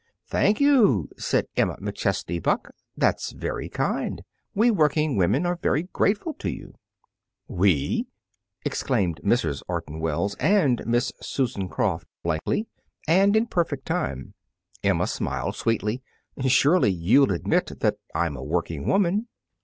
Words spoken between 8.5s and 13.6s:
exclaimed Mrs. Orton Wells and Miss Susan Croft blankly, and in